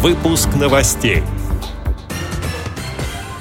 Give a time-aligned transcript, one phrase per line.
[0.00, 1.24] Выпуск новостей.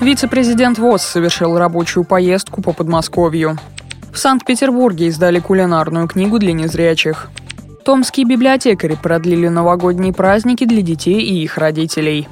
[0.01, 3.59] Вице-президент ВОЗ совершил рабочую поездку по Подмосковью.
[4.11, 7.29] В Санкт-Петербурге издали кулинарную книгу для незрячих.
[7.85, 12.27] Томские библиотекари продлили новогодние праздники для детей и их родителей.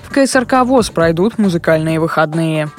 [0.00, 2.70] В КСРК ВОЗ пройдут музыкальные выходные.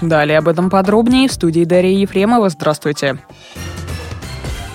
[0.00, 2.48] Далее об этом подробнее в студии Дарья Ефремова.
[2.48, 3.18] Здравствуйте.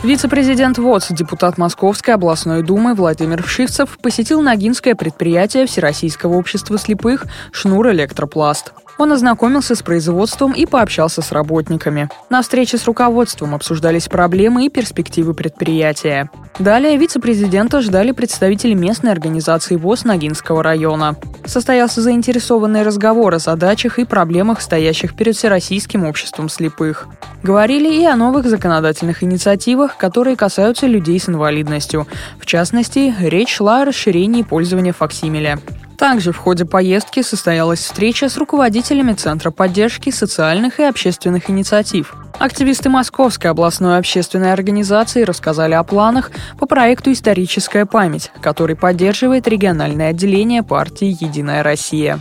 [0.06, 7.89] Вице-президент ВОЗ, депутат Московской областной думы Владимир Вшивцев посетил Ногинское предприятие Всероссийского общества слепых «Шнур
[7.89, 8.71] Электропласт».
[8.98, 12.10] Он ознакомился с производством и пообщался с работниками.
[12.30, 16.30] На встрече с руководством обсуждались проблемы и перспективы предприятия.
[16.60, 21.16] Далее вице-президента ждали представители местной организации ВОЗ Ногинского района.
[21.46, 27.07] Состоялся заинтересованный разговор о задачах и проблемах, стоящих перед Всероссийским обществом слепых.
[27.43, 32.08] Говорили и о новых законодательных инициативах, которые касаются людей с инвалидностью.
[32.40, 35.59] В частности, речь шла о расширении пользования факсимиля.
[36.05, 42.14] Также в ходе поездки состоялась встреча с руководителями Центра поддержки социальных и общественных инициатив.
[42.38, 50.12] Активисты Московской областной общественной организации рассказали о планах по проекту «Историческая память», который поддерживает региональное
[50.12, 52.19] отделение партии «Единая Россия».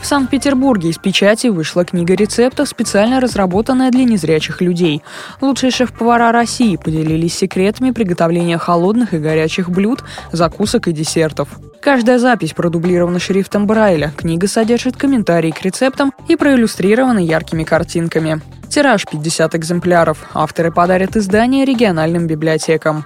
[0.00, 5.02] В Санкт-Петербурге из печати вышла книга рецептов, специально разработанная для незрячих людей.
[5.40, 11.48] Лучшие шеф-повара России поделились секретами приготовления холодных и горячих блюд, закусок и десертов.
[11.84, 14.10] Каждая запись продублирована шрифтом Брайля.
[14.16, 18.40] Книга содержит комментарии к рецептам и проиллюстрирована яркими картинками.
[18.70, 20.30] Тираж 50 экземпляров.
[20.32, 23.04] Авторы подарят издание региональным библиотекам.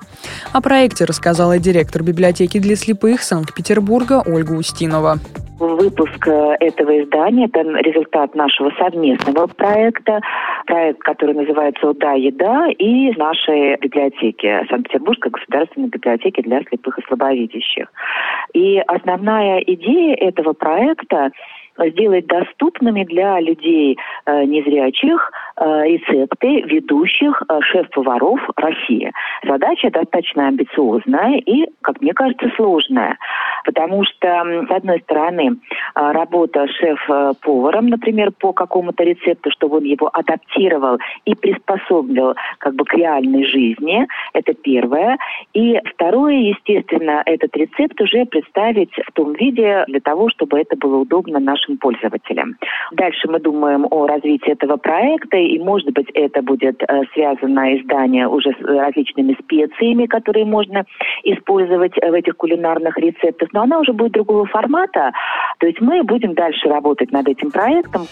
[0.53, 5.19] О проекте рассказала директор библиотеки для слепых Санкт-Петербурга Ольга Устинова.
[5.59, 10.21] Выпуск э, этого издания– это результат нашего совместного проекта,
[10.67, 17.93] проект, который называется «Уда еда» и нашей библиотеки, Санкт-Петербургской государственной библиотеки для слепых и слабовидящих.
[18.55, 21.33] И основная идея этого проекта
[21.77, 29.13] сделать доступными для людей э, незрячих рецепты ведущих э, шеф-поваров России.
[29.45, 33.17] Задача достаточно амбициозная и, как мне кажется, сложная.
[33.65, 34.29] Потому что,
[34.69, 35.57] с одной стороны,
[35.95, 42.95] работа шеф-поваром, например, по какому-то рецепту, чтобы он его адаптировал и приспособил как бы к
[42.95, 45.19] реальной жизни, это первое.
[45.55, 50.99] И второе, естественно, этот рецепт уже представить в том виде для того, чтобы это было
[50.99, 52.57] удобно нашим пользователям.
[52.93, 58.29] Дальше мы думаем о развитии этого проекта, и, может быть, это будет э, связано издание
[58.29, 60.85] уже с различными специями, которые можно
[61.25, 65.13] использовать в этих кулинарных рецептах, но она уже будет другого формата.
[65.59, 68.03] То есть мы будем дальше работать над этим проектом.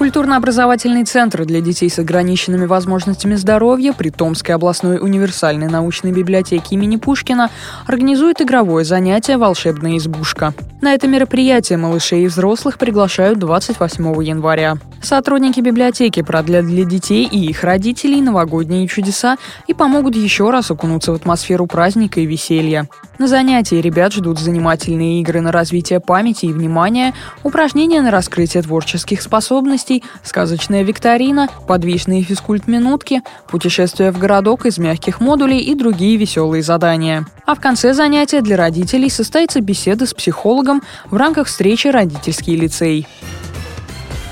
[0.00, 6.96] Культурно-образовательный центр для детей с ограниченными возможностями здоровья при Томской областной универсальной научной библиотеке имени
[6.96, 7.50] Пушкина
[7.86, 10.54] организует игровое занятие «Волшебная избушка».
[10.80, 14.78] На это мероприятие малышей и взрослых приглашают 28 января.
[15.02, 19.36] Сотрудники библиотеки продлят для детей и их родителей новогодние чудеса
[19.66, 22.88] и помогут еще раз окунуться в атмосферу праздника и веселья.
[23.20, 29.20] На занятии ребят ждут занимательные игры на развитие памяти и внимания, упражнения на раскрытие творческих
[29.20, 37.26] способностей, сказочная викторина, подвижные физкульт-минутки, путешествие в городок из мягких модулей и другие веселые задания.
[37.44, 43.06] А в конце занятия для родителей состоится беседа с психологом в рамках встречи «Родительский лицей».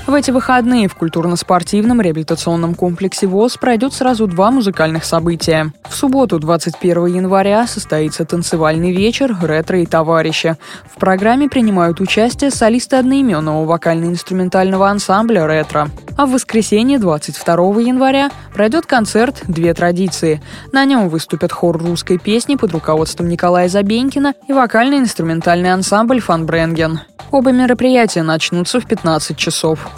[0.09, 5.71] В эти выходные в культурно-спортивном реабилитационном комплексе ВОЗ пройдет сразу два музыкальных события.
[5.87, 10.57] В субботу, 21 января, состоится танцевальный вечер «Ретро и товарищи».
[10.91, 15.89] В программе принимают участие солисты одноименного вокально-инструментального ансамбля «Ретро».
[16.17, 20.41] А в воскресенье, 22 января, пройдет концерт «Две традиции».
[20.71, 27.01] На нем выступят хор русской песни под руководством Николая Забенькина и вокально-инструментальный ансамбль «Фан Бренген».
[27.31, 29.87] Оба мероприятия начнутся в 15 часов.